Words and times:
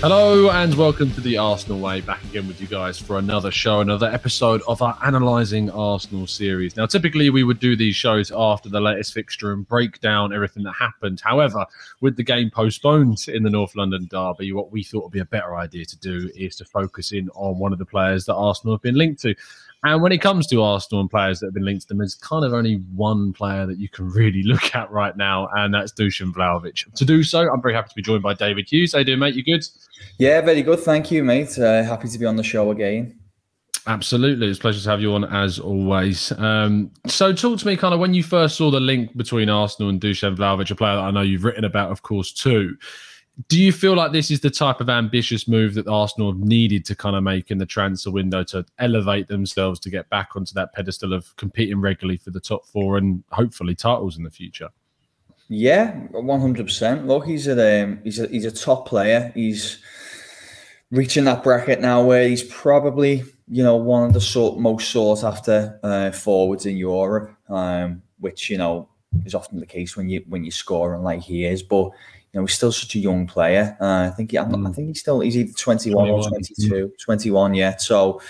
Hello 0.00 0.48
and 0.50 0.72
welcome 0.76 1.10
to 1.14 1.20
the 1.20 1.38
Arsenal 1.38 1.80
Way. 1.80 2.00
Back 2.02 2.22
again 2.26 2.46
with 2.46 2.60
you 2.60 2.68
guys 2.68 3.00
for 3.00 3.18
another 3.18 3.50
show, 3.50 3.80
another 3.80 4.06
episode 4.06 4.62
of 4.68 4.80
our 4.80 4.96
Analysing 5.02 5.70
Arsenal 5.70 6.28
series. 6.28 6.76
Now, 6.76 6.86
typically 6.86 7.30
we 7.30 7.42
would 7.42 7.58
do 7.58 7.74
these 7.74 7.96
shows 7.96 8.30
after 8.30 8.68
the 8.68 8.80
latest 8.80 9.12
fixture 9.12 9.52
and 9.52 9.66
break 9.66 10.00
down 10.00 10.32
everything 10.32 10.62
that 10.62 10.74
happened. 10.74 11.20
However, 11.20 11.66
with 12.00 12.14
the 12.14 12.22
game 12.22 12.48
postponed 12.48 13.26
in 13.26 13.42
the 13.42 13.50
North 13.50 13.74
London 13.74 14.06
derby, 14.08 14.52
what 14.52 14.70
we 14.70 14.84
thought 14.84 15.02
would 15.02 15.12
be 15.12 15.18
a 15.18 15.24
better 15.24 15.56
idea 15.56 15.84
to 15.86 15.98
do 15.98 16.30
is 16.36 16.54
to 16.56 16.64
focus 16.64 17.10
in 17.10 17.28
on 17.30 17.58
one 17.58 17.72
of 17.72 17.80
the 17.80 17.84
players 17.84 18.24
that 18.26 18.36
Arsenal 18.36 18.74
have 18.74 18.82
been 18.82 18.94
linked 18.94 19.20
to. 19.22 19.34
And 19.84 20.02
when 20.02 20.10
it 20.10 20.18
comes 20.18 20.46
to 20.48 20.62
Arsenal 20.62 21.00
and 21.00 21.10
players 21.10 21.38
that 21.38 21.46
have 21.46 21.54
been 21.54 21.64
linked 21.64 21.82
to 21.82 21.88
them, 21.88 21.98
there's 21.98 22.16
kind 22.16 22.44
of 22.44 22.52
only 22.52 22.82
one 22.94 23.32
player 23.32 23.64
that 23.66 23.78
you 23.78 23.88
can 23.88 24.08
really 24.10 24.42
look 24.42 24.74
at 24.74 24.90
right 24.90 25.16
now, 25.16 25.48
and 25.56 25.72
that's 25.72 25.92
Dusan 25.92 26.32
Vlahovic. 26.32 26.92
To 26.94 27.04
do 27.04 27.22
so, 27.22 27.48
I'm 27.50 27.62
very 27.62 27.74
happy 27.74 27.90
to 27.90 27.94
be 27.94 28.02
joined 28.02 28.22
by 28.22 28.34
David 28.34 28.68
Hughes. 28.68 28.92
How 28.92 28.98
you 28.98 29.04
doing, 29.04 29.20
mate? 29.20 29.34
You 29.34 29.44
good? 29.44 29.64
Yeah, 30.18 30.40
very 30.40 30.62
good. 30.62 30.80
Thank 30.80 31.10
you, 31.10 31.22
mate. 31.22 31.56
Uh, 31.58 31.84
happy 31.84 32.08
to 32.08 32.18
be 32.18 32.26
on 32.26 32.36
the 32.36 32.42
show 32.42 32.70
again. 32.70 33.18
Absolutely. 33.86 34.48
It's 34.48 34.58
a 34.58 34.60
pleasure 34.60 34.82
to 34.82 34.90
have 34.90 35.00
you 35.00 35.14
on 35.14 35.24
as 35.24 35.58
always. 35.58 36.30
Um, 36.32 36.90
so, 37.06 37.32
talk 37.32 37.58
to 37.60 37.66
me 37.66 37.76
kind 37.76 37.94
of 37.94 38.00
when 38.00 38.12
you 38.12 38.22
first 38.22 38.56
saw 38.56 38.70
the 38.70 38.80
link 38.80 39.16
between 39.16 39.48
Arsenal 39.48 39.88
and 39.88 40.00
Dusan 40.00 40.36
Vlahovic, 40.36 40.70
a 40.70 40.74
player 40.74 40.96
that 40.96 41.04
I 41.04 41.10
know 41.10 41.22
you've 41.22 41.44
written 41.44 41.64
about, 41.64 41.90
of 41.90 42.02
course, 42.02 42.32
too 42.32 42.76
do 43.46 43.62
you 43.62 43.70
feel 43.70 43.94
like 43.94 44.10
this 44.10 44.32
is 44.32 44.40
the 44.40 44.50
type 44.50 44.80
of 44.80 44.90
ambitious 44.90 45.46
move 45.46 45.74
that 45.74 45.86
Arsenal 45.86 46.32
needed 46.32 46.84
to 46.86 46.96
kind 46.96 47.14
of 47.14 47.22
make 47.22 47.52
in 47.52 47.58
the 47.58 47.66
transfer 47.66 48.10
window 48.10 48.42
to 48.44 48.66
elevate 48.80 49.28
themselves 49.28 49.78
to 49.80 49.90
get 49.90 50.08
back 50.10 50.30
onto 50.34 50.52
that 50.54 50.72
pedestal 50.72 51.12
of 51.12 51.36
competing 51.36 51.80
regularly 51.80 52.16
for 52.16 52.30
the 52.30 52.40
top 52.40 52.66
four 52.66 52.96
and 52.96 53.22
hopefully 53.30 53.76
titles 53.76 54.16
in 54.18 54.24
the 54.24 54.30
future? 54.30 54.70
Yeah, 55.48 55.92
one 56.10 56.40
hundred 56.40 56.66
percent. 56.66 57.06
Look, 57.06 57.26
he's 57.26 57.46
a 57.46 57.82
um, 57.84 58.00
he's 58.02 58.18
a 58.18 58.26
he's 58.26 58.44
a 58.44 58.50
top 58.50 58.86
player. 58.86 59.32
He's 59.34 59.78
reaching 60.90 61.24
that 61.24 61.42
bracket 61.42 61.80
now 61.80 62.02
where 62.04 62.28
he's 62.28 62.42
probably 62.42 63.24
you 63.46 63.62
know 63.62 63.76
one 63.76 64.04
of 64.04 64.12
the 64.12 64.20
sort 64.20 64.58
most 64.58 64.90
sought 64.90 65.22
after 65.24 65.78
uh, 65.82 66.10
forwards 66.10 66.66
in 66.66 66.76
Europe, 66.76 67.34
um, 67.48 68.02
which 68.18 68.50
you 68.50 68.58
know 68.58 68.88
is 69.24 69.34
often 69.34 69.60
the 69.60 69.66
case 69.66 69.96
when 69.96 70.10
you 70.10 70.22
when 70.28 70.44
you 70.44 70.50
score 70.50 70.92
and 70.92 71.02
like 71.02 71.22
he 71.22 71.46
is, 71.46 71.62
but 71.62 71.92
know, 72.34 72.46
he's 72.46 72.54
still 72.54 72.72
such 72.72 72.94
a 72.94 72.98
young 72.98 73.26
player. 73.26 73.76
Uh, 73.80 74.08
I 74.10 74.10
think 74.10 74.32
he, 74.32 74.36
mm. 74.36 74.68
I 74.68 74.72
think 74.72 74.88
he's 74.88 75.00
still 75.00 75.20
he's 75.20 75.36
either 75.36 75.52
21, 75.52 76.08
21 76.08 76.24
or 76.24 76.28
22, 76.28 76.92
21, 77.00 77.54
yeah. 77.54 77.76
So 77.76 78.20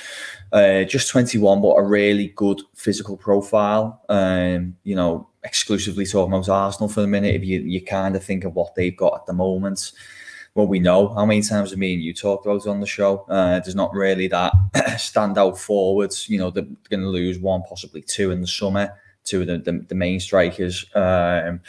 uh, 0.53 0.85
just 0.85 1.11
21, 1.11 1.61
but 1.61 1.75
a 1.75 1.83
really 1.83 2.29
good 2.29 2.63
physical 2.75 3.17
profile. 3.17 4.03
Um, 4.09 4.77
you 4.85 4.95
know, 4.95 5.29
exclusively 5.45 6.07
talking 6.07 6.33
about 6.33 6.49
Arsenal 6.49 6.89
for 6.89 7.01
the 7.01 7.07
minute. 7.07 7.35
If 7.35 7.45
you 7.45 7.61
you 7.61 7.85
kind 7.85 8.17
of 8.17 8.25
think 8.25 8.45
of 8.45 8.55
what 8.55 8.75
they've 8.75 8.97
got 8.97 9.15
at 9.15 9.27
the 9.27 9.33
moment, 9.33 9.93
well, 10.55 10.67
we 10.67 10.79
know 10.79 11.09
how 11.09 11.27
many 11.27 11.43
times 11.43 11.77
me 11.77 11.95
and 11.95 12.03
you 12.03 12.15
talked 12.15 12.47
about 12.47 12.67
on 12.67 12.81
the 12.81 12.87
show. 12.87 13.27
Uh, 13.29 13.61
there's 13.61 13.75
not 13.75 13.93
really 13.93 14.29
that 14.29 14.53
standout 14.97 15.59
forwards. 15.59 16.29
You 16.29 16.39
know, 16.39 16.51
they're 16.51 16.67
going 16.89 17.01
to 17.01 17.09
lose 17.09 17.39
one, 17.39 17.63
possibly 17.63 18.03
two 18.03 18.31
in 18.31 18.41
the 18.41 18.47
summer. 18.47 18.93
Two 19.25 19.43
of 19.43 19.47
the 19.47 19.59
the, 19.59 19.85
the 19.89 19.95
main 19.95 20.21
strikers. 20.21 20.87
Um, 20.95 21.61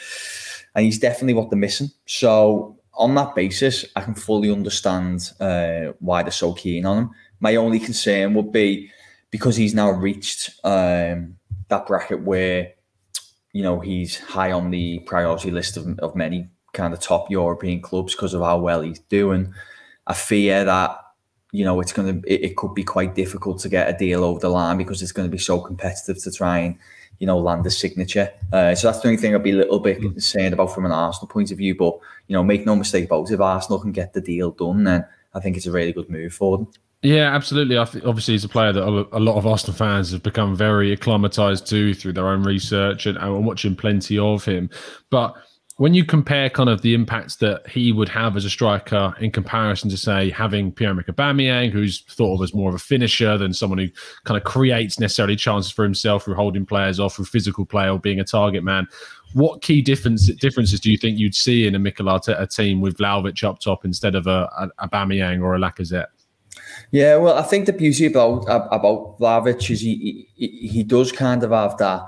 and 0.74 0.84
he's 0.84 0.98
definitely 0.98 1.34
what 1.34 1.50
they're 1.50 1.58
missing. 1.58 1.90
So 2.06 2.78
on 2.94 3.14
that 3.14 3.34
basis, 3.34 3.84
I 3.96 4.02
can 4.02 4.14
fully 4.14 4.50
understand 4.50 5.32
uh, 5.40 5.92
why 6.00 6.22
they're 6.22 6.32
so 6.32 6.52
keen 6.52 6.86
on 6.86 6.98
him. 6.98 7.10
My 7.40 7.56
only 7.56 7.80
concern 7.80 8.34
would 8.34 8.52
be 8.52 8.90
because 9.30 9.56
he's 9.56 9.74
now 9.74 9.90
reached 9.90 10.50
um, 10.64 11.36
that 11.68 11.86
bracket 11.86 12.22
where 12.22 12.72
you 13.52 13.62
know 13.62 13.80
he's 13.80 14.18
high 14.18 14.52
on 14.52 14.70
the 14.70 15.00
priority 15.00 15.50
list 15.50 15.76
of, 15.76 15.98
of 16.00 16.14
many 16.14 16.48
kind 16.72 16.92
of 16.92 17.00
top 17.00 17.30
European 17.30 17.80
clubs 17.80 18.14
because 18.14 18.34
of 18.34 18.42
how 18.42 18.58
well 18.58 18.82
he's 18.82 19.00
doing. 19.00 19.54
I 20.06 20.14
fear 20.14 20.64
that 20.64 20.98
you 21.52 21.64
know 21.64 21.80
it's 21.80 21.92
going 21.92 22.22
to 22.22 22.32
it, 22.32 22.50
it 22.50 22.56
could 22.56 22.74
be 22.74 22.84
quite 22.84 23.14
difficult 23.14 23.60
to 23.60 23.68
get 23.68 23.88
a 23.88 23.96
deal 23.96 24.24
over 24.24 24.40
the 24.40 24.48
line 24.48 24.76
because 24.76 25.02
it's 25.02 25.12
going 25.12 25.28
to 25.28 25.32
be 25.32 25.38
so 25.38 25.60
competitive 25.60 26.22
to 26.22 26.30
try 26.30 26.58
and 26.58 26.78
you 27.20 27.26
know, 27.26 27.38
land 27.38 27.64
a 27.66 27.70
signature. 27.70 28.32
Uh, 28.52 28.74
so 28.74 28.88
that's 28.88 29.00
the 29.00 29.08
only 29.08 29.20
thing 29.20 29.34
I'd 29.34 29.42
be 29.42 29.52
a 29.52 29.56
little 29.56 29.78
bit 29.78 30.00
mm. 30.00 30.12
concerned 30.12 30.54
about 30.54 30.74
from 30.74 30.86
an 30.86 30.90
Arsenal 30.90 31.28
point 31.28 31.52
of 31.52 31.58
view. 31.58 31.76
But 31.76 31.96
you 32.26 32.34
know, 32.34 32.42
make 32.42 32.66
no 32.66 32.74
mistake 32.74 33.04
about 33.04 33.30
it, 33.30 33.34
if 33.34 33.40
Arsenal 33.40 33.78
can 33.78 33.92
get 33.92 34.12
the 34.12 34.20
deal 34.20 34.50
done, 34.50 34.84
then 34.84 35.06
I 35.34 35.40
think 35.40 35.56
it's 35.56 35.66
a 35.66 35.72
really 35.72 35.92
good 35.92 36.10
move 36.10 36.34
for 36.34 36.58
them. 36.58 36.68
Yeah, 37.02 37.34
absolutely. 37.34 37.78
I 37.78 37.84
th- 37.84 38.04
obviously, 38.04 38.34
he's 38.34 38.44
a 38.44 38.48
player 38.48 38.72
that 38.72 38.82
a 38.82 39.18
lot 39.20 39.36
of 39.36 39.46
Arsenal 39.46 39.76
fans 39.76 40.10
have 40.12 40.22
become 40.22 40.54
very 40.54 40.92
acclimatized 40.92 41.66
to 41.68 41.94
through 41.94 42.12
their 42.12 42.28
own 42.28 42.42
research 42.42 43.06
and, 43.06 43.16
and 43.16 43.46
watching 43.46 43.76
plenty 43.76 44.18
of 44.18 44.44
him. 44.44 44.68
But 45.10 45.34
when 45.80 45.94
you 45.94 46.04
compare 46.04 46.50
kind 46.50 46.68
of 46.68 46.82
the 46.82 46.92
impacts 46.92 47.36
that 47.36 47.66
he 47.66 47.90
would 47.90 48.10
have 48.10 48.36
as 48.36 48.44
a 48.44 48.50
striker 48.50 49.14
in 49.18 49.30
comparison 49.30 49.88
to 49.88 49.96
say 49.96 50.28
having 50.28 50.70
Pierre-Emerick 50.70 51.06
Aubameyang, 51.06 51.70
who's 51.70 52.02
thought 52.02 52.34
of 52.34 52.42
as 52.42 52.52
more 52.52 52.68
of 52.68 52.74
a 52.74 52.78
finisher 52.78 53.38
than 53.38 53.54
someone 53.54 53.78
who 53.78 53.88
kind 54.24 54.36
of 54.36 54.44
creates 54.44 55.00
necessarily 55.00 55.36
chances 55.36 55.72
for 55.72 55.82
himself 55.82 56.24
through 56.24 56.34
holding 56.34 56.66
players 56.66 57.00
off, 57.00 57.16
through 57.16 57.24
physical 57.24 57.64
play 57.64 57.88
or 57.88 57.98
being 57.98 58.20
a 58.20 58.24
target 58.24 58.62
man. 58.62 58.88
What 59.32 59.62
key 59.62 59.80
difference, 59.80 60.26
differences 60.34 60.80
do 60.80 60.90
you 60.90 60.98
think 60.98 61.18
you'd 61.18 61.34
see 61.34 61.66
in 61.66 61.74
a 61.74 61.78
Mikel 61.78 62.04
Arteta 62.04 62.54
team 62.54 62.82
with 62.82 62.98
Vlahovic 62.98 63.42
up 63.42 63.58
top 63.58 63.82
instead 63.82 64.14
of 64.14 64.26
a, 64.26 64.50
a 64.58 64.86
Aubameyang 64.86 65.40
or 65.40 65.54
a 65.54 65.58
Lacazette? 65.58 66.08
Yeah, 66.90 67.16
well, 67.16 67.38
I 67.38 67.42
think 67.42 67.64
the 67.64 67.72
beauty 67.72 68.04
about 68.04 68.42
about 68.42 69.18
Vlahovic 69.18 69.70
is 69.70 69.80
he, 69.80 70.28
he 70.34 70.68
he 70.68 70.82
does 70.82 71.10
kind 71.10 71.42
of 71.42 71.52
have 71.52 71.78
that 71.78 72.02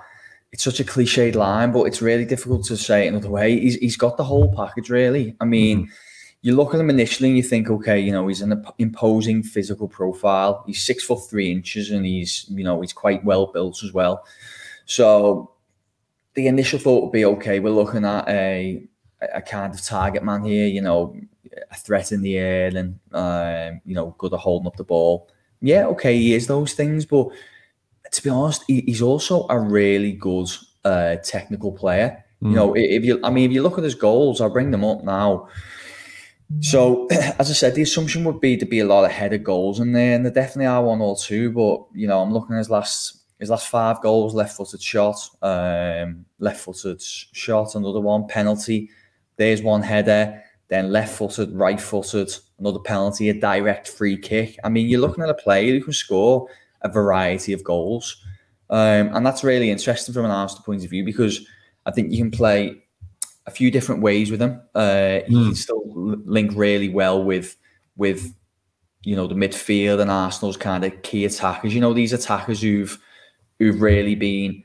it's 0.52 0.64
such 0.64 0.80
a 0.80 0.84
cliched 0.84 1.34
line, 1.34 1.72
but 1.72 1.84
it's 1.84 2.02
really 2.02 2.26
difficult 2.26 2.64
to 2.66 2.76
say 2.76 3.06
it 3.06 3.08
another 3.08 3.30
way. 3.30 3.58
He's, 3.58 3.76
he's 3.76 3.96
got 3.96 4.18
the 4.18 4.24
whole 4.24 4.54
package, 4.54 4.90
really. 4.90 5.34
I 5.40 5.46
mean, 5.46 5.84
mm-hmm. 5.84 5.92
you 6.42 6.54
look 6.54 6.74
at 6.74 6.80
him 6.80 6.90
initially 6.90 7.30
and 7.30 7.36
you 7.38 7.42
think, 7.42 7.70
okay, 7.70 7.98
you 7.98 8.12
know, 8.12 8.28
he's 8.28 8.42
an 8.42 8.62
imposing 8.78 9.42
physical 9.42 9.88
profile. 9.88 10.62
He's 10.66 10.82
six 10.82 11.04
foot 11.04 11.20
three 11.28 11.50
inches 11.50 11.91
and 11.91 12.04
he's, 12.04 12.44
you 12.50 12.64
know, 12.64 12.82
he's 12.82 12.92
quite 12.92 13.24
well 13.24 13.46
built 13.46 13.82
as 13.82 13.94
well. 13.94 14.26
So 14.84 15.52
the 16.34 16.48
initial 16.48 16.78
thought 16.78 17.04
would 17.04 17.12
be, 17.12 17.24
okay, 17.24 17.58
we're 17.58 17.70
looking 17.70 18.04
at 18.04 18.28
a, 18.28 18.82
a 19.32 19.41
kind 19.41 19.72
of 19.72 19.82
target 19.82 20.22
man 20.22 20.44
here, 20.44 20.66
you 20.66 20.82
know, 20.82 21.16
a 21.70 21.76
threat 21.76 22.12
in 22.12 22.20
the 22.20 22.36
air 22.36 22.70
and, 22.76 22.98
um, 23.12 23.80
you 23.86 23.94
know, 23.94 24.14
good 24.18 24.34
at 24.34 24.41
holding 24.41 24.66
up 24.66 24.76
the 24.76 24.84
ball. 24.84 25.30
Yeah, 25.62 25.86
okay, 25.86 26.18
he 26.18 26.34
is 26.34 26.46
those 26.46 26.74
things, 26.74 27.06
but 27.06 27.28
to 28.12 28.22
be 28.22 28.30
honest, 28.30 28.64
he, 28.66 28.82
he's 28.82 29.02
also 29.02 29.46
a 29.48 29.58
really 29.58 30.12
good 30.12 30.48
uh, 30.84 31.16
technical 31.16 31.72
player. 31.72 32.24
Mm. 32.42 32.50
You 32.50 32.56
know, 32.56 32.74
if 32.76 33.04
you, 33.04 33.20
I 33.24 33.30
mean, 33.30 33.50
if 33.50 33.54
you 33.54 33.62
look 33.62 33.78
at 33.78 33.84
his 33.84 33.94
goals, 33.94 34.40
I'll 34.40 34.50
bring 34.50 34.70
them 34.70 34.84
up 34.84 35.02
now. 35.02 35.48
So, 36.60 37.06
as 37.10 37.50
I 37.50 37.54
said, 37.54 37.74
the 37.74 37.82
assumption 37.82 38.24
would 38.24 38.40
be 38.40 38.56
to 38.56 38.66
be 38.66 38.80
a 38.80 38.84
lot 38.84 39.04
ahead 39.04 39.08
of 39.08 39.18
headed 39.18 39.44
goals 39.44 39.80
in 39.80 39.92
there, 39.92 40.14
and 40.14 40.24
there 40.24 40.32
definitely 40.32 40.66
are 40.66 40.84
one 40.84 41.00
or 41.00 41.16
two. 41.16 41.50
But 41.50 41.86
you 41.94 42.06
know, 42.06 42.20
I'm 42.20 42.32
looking 42.32 42.54
at 42.54 42.58
his 42.58 42.70
last 42.70 43.18
his 43.38 43.50
last 43.50 43.68
five 43.68 44.02
goals: 44.02 44.34
left-footed 44.34 44.82
shot, 44.82 45.16
um, 45.40 46.26
left-footed 46.38 47.00
shot, 47.00 47.74
another 47.74 48.00
one 48.00 48.26
penalty. 48.26 48.90
There's 49.36 49.62
one 49.62 49.82
header, 49.82 50.42
then 50.68 50.92
left-footed, 50.92 51.52
right-footed, 51.52 52.30
another 52.58 52.80
penalty, 52.80 53.30
a 53.30 53.34
direct 53.34 53.88
free 53.88 54.18
kick. 54.18 54.58
I 54.62 54.68
mean, 54.68 54.88
you're 54.88 55.00
looking 55.00 55.24
at 55.24 55.30
a 55.30 55.34
player 55.34 55.72
who 55.72 55.82
can 55.82 55.92
score 55.94 56.48
a 56.82 56.88
variety 56.88 57.53
of 57.53 57.65
goals. 57.65 58.16
Um, 58.70 59.15
and 59.15 59.26
that's 59.26 59.44
really 59.44 59.70
interesting 59.70 60.15
from 60.15 60.25
an 60.25 60.31
Arsenal 60.31 60.65
point 60.65 60.84
of 60.84 60.91
view 60.91 61.04
because 61.04 61.47
I 61.84 61.91
think 61.91 62.10
you 62.10 62.19
can 62.19 62.31
play 62.31 62.82
a 63.47 63.50
few 63.50 63.70
different 63.70 64.03
ways 64.03 64.31
with 64.31 64.41
him. 64.41 64.60
Uh, 64.75 65.21
he 65.26 65.34
mm. 65.34 65.47
can 65.47 65.54
still 65.54 65.82
link 65.87 66.53
really 66.54 66.88
well 66.88 67.22
with 67.22 67.56
with 67.97 68.34
you 69.03 69.16
know 69.16 69.26
the 69.26 69.34
midfield 69.34 70.00
and 70.00 70.10
Arsenal's 70.10 70.56
kind 70.56 70.84
of 70.84 71.03
key 71.03 71.25
attackers. 71.25 71.75
You 71.75 71.81
know 71.81 71.92
these 71.92 72.12
attackers 72.12 72.62
who've 72.62 72.98
who've 73.59 73.81
really 73.81 74.15
been 74.15 74.62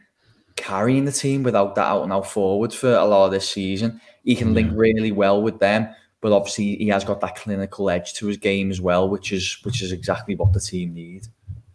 carrying 0.55 1.05
the 1.05 1.11
team 1.11 1.43
without 1.43 1.75
that 1.75 1.85
out 1.85 2.03
and 2.03 2.13
out 2.13 2.27
forward 2.27 2.73
for 2.73 2.93
a 2.93 3.05
lot 3.05 3.25
of 3.25 3.31
this 3.31 3.49
season. 3.49 3.99
He 4.23 4.35
can 4.35 4.53
link 4.53 4.71
really 4.75 5.11
well 5.11 5.41
with 5.41 5.59
them, 5.59 5.87
but 6.21 6.31
obviously 6.31 6.75
he 6.75 6.87
has 6.89 7.03
got 7.03 7.21
that 7.21 7.35
clinical 7.35 7.89
edge 7.89 8.13
to 8.15 8.27
his 8.27 8.37
game 8.37 8.71
as 8.71 8.81
well, 8.81 9.09
which 9.09 9.31
is 9.31 9.57
which 9.63 9.81
is 9.81 9.91
exactly 9.91 10.35
what 10.35 10.53
the 10.53 10.59
team 10.59 10.93
need. 10.93 11.27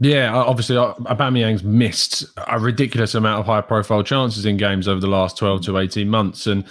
Yeah, 0.05 0.35
obviously, 0.35 0.75
Aubameyang's 0.75 1.63
missed 1.63 2.25
a 2.49 2.59
ridiculous 2.59 3.15
amount 3.15 3.39
of 3.39 3.47
high-profile 3.47 4.03
chances 4.03 4.45
in 4.45 4.57
games 4.57 4.89
over 4.89 4.99
the 4.99 5.07
last 5.07 5.39
twelve 5.39 5.63
to 5.63 5.79
eighteen 5.79 6.09
months, 6.09 6.49
and 6.49 6.65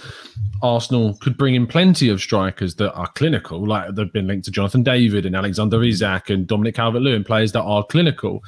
Arsenal 0.62 1.16
could 1.22 1.38
bring 1.38 1.54
in 1.54 1.66
plenty 1.66 2.10
of 2.10 2.20
strikers 2.20 2.74
that 2.74 2.92
are 2.92 3.06
clinical, 3.12 3.66
like 3.66 3.94
they've 3.94 4.12
been 4.12 4.26
linked 4.26 4.44
to 4.44 4.50
Jonathan 4.50 4.82
David 4.82 5.24
and 5.24 5.34
Alexander 5.34 5.82
Isak 5.82 6.28
and 6.28 6.46
Dominic 6.46 6.74
Calvert-Lewin, 6.74 7.24
players 7.24 7.52
that 7.52 7.62
are 7.62 7.82
clinical. 7.82 8.42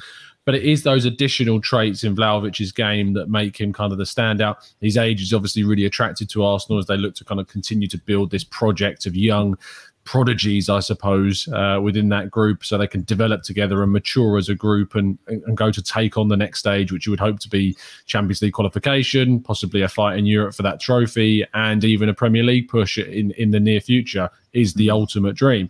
But 0.45 0.53
it 0.53 0.63
is 0.63 0.83
those 0.83 1.05
additional 1.05 1.59
traits 1.59 2.03
in 2.03 2.15
Vlahovic's 2.15 2.71
game 2.71 3.13
that 3.13 3.27
make 3.27 3.59
him 3.59 3.73
kind 3.73 3.91
of 3.91 3.97
the 3.97 4.03
standout. 4.03 4.57
His 4.81 4.97
age 4.97 5.19
is 5.23 5.33
obviously 5.33 5.63
really 5.63 5.85
attracted 5.85 6.29
to 6.29 6.43
Arsenal 6.43 6.77
as 6.77 6.85
they 6.85 6.97
look 6.97 7.15
to 7.15 7.25
kind 7.25 7.41
of 7.41 7.47
continue 7.47 7.87
to 7.87 7.97
build 7.97 8.29
this 8.29 8.43
project 8.43 9.07
of 9.07 9.15
young 9.15 9.57
prodigies, 10.05 10.69
I 10.69 10.79
suppose, 10.79 11.47
uh, 11.49 11.79
within 11.81 12.09
that 12.09 12.31
group, 12.31 12.63
so 12.63 12.77
they 12.77 12.87
can 12.87 13.03
develop 13.03 13.43
together 13.43 13.83
and 13.83 13.91
mature 13.91 14.37
as 14.37 14.47
a 14.49 14.55
group 14.55 14.95
and 14.95 15.17
and 15.27 15.57
go 15.57 15.71
to 15.71 15.81
take 15.81 16.17
on 16.17 16.29
the 16.29 16.37
next 16.37 16.59
stage, 16.59 16.91
which 16.91 17.05
you 17.05 17.11
would 17.11 17.19
hope 17.19 17.39
to 17.39 17.49
be 17.49 17.75
Champions 18.05 18.41
League 18.41 18.53
qualification, 18.53 19.41
possibly 19.41 19.81
a 19.81 19.89
fight 19.89 20.17
in 20.17 20.25
Europe 20.25 20.55
for 20.55 20.63
that 20.63 20.79
trophy, 20.79 21.43
and 21.53 21.83
even 21.83 22.07
a 22.07 22.13
Premier 22.13 22.43
League 22.43 22.69
push 22.69 22.97
in 22.97 23.31
in 23.31 23.51
the 23.51 23.59
near 23.59 23.81
future 23.81 24.29
is 24.53 24.75
the 24.75 24.89
ultimate 24.89 25.35
dream. 25.35 25.69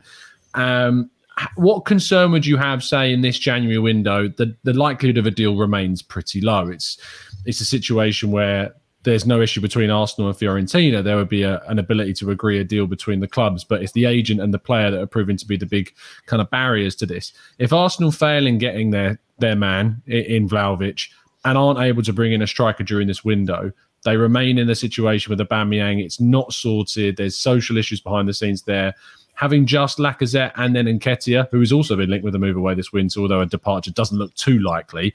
Um, 0.54 1.10
what 1.56 1.84
concern 1.86 2.32
would 2.32 2.46
you 2.46 2.56
have, 2.56 2.84
say, 2.84 3.12
in 3.12 3.22
this 3.22 3.40
January 3.40 3.80
window? 3.80 4.28
The 4.28 4.56
the 4.64 4.74
likelihood 4.74 5.18
of 5.18 5.26
a 5.26 5.32
deal 5.32 5.56
remains 5.56 6.02
pretty 6.02 6.42
low. 6.42 6.68
It's 6.70 6.98
it's 7.46 7.62
a 7.62 7.66
situation 7.66 8.32
where 8.32 8.74
there's 9.06 9.26
no 9.26 9.40
issue 9.40 9.62
between 9.62 9.90
Arsenal 9.90 10.30
and 10.30 10.38
Fiorentina. 10.38 11.04
There 11.04 11.16
would 11.16 11.30
be 11.30 11.44
a, 11.44 11.62
an 11.68 11.80
ability 11.80 12.14
to 12.16 12.32
agree 12.32 12.60
a 12.60 12.64
deal 12.64 12.88
between 12.88 13.20
the 13.20 13.28
clubs, 13.28 13.64
but 13.64 13.82
it's 13.82 13.94
the 13.94 14.06
agent 14.06 14.42
and 14.42 14.54
the 14.54 14.60
player 14.60 14.92
that 14.92 15.00
are 15.00 15.08
proving 15.08 15.38
to 15.38 15.46
be 15.46 15.56
the 15.56 15.66
big 15.66 15.94
kind 16.26 16.42
of 16.42 16.50
barriers 16.50 16.96
to 16.98 17.06
this. 17.06 17.32
If 17.60 17.72
Arsenal 17.72 18.12
fail 18.12 18.46
in 18.46 18.58
getting 18.58 18.90
their 18.90 19.20
their 19.38 19.56
man 19.56 20.02
in 20.08 20.50
Vlahovic 20.50 21.10
and 21.44 21.58
aren't 21.58 21.80
able 21.80 22.02
to 22.04 22.14
bring 22.14 22.34
in 22.34 22.42
a 22.42 22.48
striker 22.48 22.84
during 22.84 23.08
this 23.08 23.24
window, 23.24 23.72
they 24.04 24.18
remain 24.18 24.58
in 24.58 24.68
the 24.68 24.76
situation 24.76 25.30
with 25.30 25.46
Aubameyang. 25.46 26.04
It's 26.04 26.20
not 26.20 26.54
sorted. 26.54 27.18
There's 27.18 27.36
social 27.36 27.78
issues 27.78 28.02
behind 28.02 28.28
the 28.28 28.34
scenes 28.34 28.64
there. 28.64 28.96
Having 29.34 29.66
just 29.66 29.98
Lacazette 29.98 30.54
and 30.56 30.76
then 30.76 30.86
Nketiah, 30.86 31.50
who 31.52 31.60
has 31.60 31.74
also 31.74 31.98
been 31.98 32.10
linked 32.10 32.24
with 32.24 32.36
a 32.36 32.40
move 32.40 32.56
away 32.56 32.74
this 32.74 32.94
winter, 32.94 33.20
although 33.20 33.42
a 33.42 33.46
departure 33.46 33.92
doesn't 33.92 34.18
look 34.18 34.34
too 34.36 34.60
likely. 34.60 35.14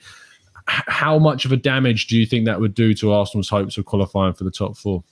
How 0.67 1.19
much 1.19 1.45
of 1.45 1.53
a 1.53 1.57
damage 1.57 2.07
do 2.07 2.17
you 2.19 2.27
think 2.27 2.47
that 2.47 2.61
would 2.61 2.75
do 2.75 2.95
to 2.95 3.13
Arsenal's 3.13 3.49
hopes 3.49 3.79
of 3.79 3.85
qualifying 3.85 4.35
for 4.35 4.45
the 4.45 4.51
top 4.51 4.77
four? 4.77 5.03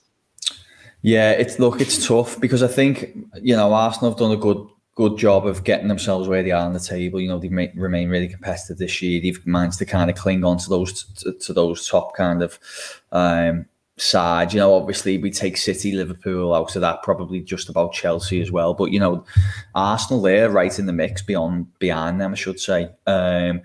Yeah, 1.02 1.32
it's 1.32 1.58
look, 1.58 1.80
it's 1.80 2.06
tough 2.06 2.40
because 2.40 2.62
I 2.62 2.68
think 2.68 3.16
you 3.40 3.54
know 3.54 3.72
Arsenal 3.72 4.10
have 4.10 4.18
done 4.18 4.32
a 4.32 4.36
good 4.36 4.66
good 4.98 5.16
job 5.16 5.46
of 5.46 5.62
getting 5.62 5.86
themselves 5.86 6.26
where 6.26 6.42
they 6.42 6.50
are 6.50 6.66
on 6.66 6.72
the 6.72 6.80
table. 6.80 7.20
You 7.20 7.28
know, 7.28 7.38
they've 7.38 7.52
made, 7.52 7.70
remained 7.76 8.10
really 8.10 8.26
competitive 8.26 8.78
this 8.78 9.00
year. 9.00 9.20
They've 9.20 9.46
managed 9.46 9.78
to 9.78 9.86
kind 9.86 10.10
of 10.10 10.16
cling 10.16 10.44
on 10.44 10.58
to 10.58 10.68
those 10.68 11.04
to, 11.04 11.32
to 11.32 11.52
those 11.52 11.86
top 11.86 12.16
kind 12.16 12.42
of 12.42 12.58
um, 13.12 13.66
sides. 13.96 14.54
You 14.54 14.58
know, 14.58 14.74
obviously 14.74 15.16
we 15.16 15.30
take 15.30 15.56
City, 15.56 15.92
Liverpool 15.92 16.52
out 16.52 16.74
of 16.74 16.82
that, 16.82 17.04
probably 17.04 17.40
just 17.40 17.68
about 17.68 17.92
Chelsea 17.92 18.40
as 18.40 18.50
well. 18.50 18.74
But 18.74 18.90
you 18.90 18.98
know, 18.98 19.24
Arsenal 19.76 20.20
there 20.20 20.50
right 20.50 20.76
in 20.76 20.86
the 20.86 20.92
mix 20.92 21.22
beyond 21.22 21.78
behind 21.78 22.20
them, 22.20 22.32
I 22.32 22.34
should 22.34 22.58
say. 22.58 22.90
Um, 23.06 23.62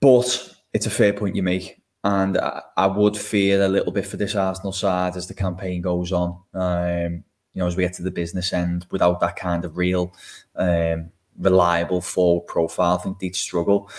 but 0.00 0.51
it's 0.72 0.86
a 0.86 0.90
fair 0.90 1.12
point 1.12 1.36
you 1.36 1.42
make. 1.42 1.80
And 2.04 2.36
I, 2.38 2.62
I 2.76 2.86
would 2.86 3.16
fear 3.16 3.62
a 3.62 3.68
little 3.68 3.92
bit 3.92 4.06
for 4.06 4.16
this 4.16 4.34
Arsenal 4.34 4.72
side 4.72 5.16
as 5.16 5.28
the 5.28 5.34
campaign 5.34 5.82
goes 5.82 6.12
on. 6.12 6.36
Um, 6.52 7.24
you 7.52 7.60
know, 7.60 7.66
as 7.66 7.76
we 7.76 7.84
get 7.84 7.92
to 7.94 8.02
the 8.02 8.10
business 8.10 8.52
end, 8.52 8.86
without 8.90 9.20
that 9.20 9.36
kind 9.36 9.64
of 9.64 9.76
real, 9.76 10.14
um, 10.56 11.10
reliable 11.38 12.00
forward 12.00 12.46
profile, 12.46 12.98
I 12.98 13.02
think 13.02 13.18
they'd 13.18 13.36
struggle. 13.36 13.90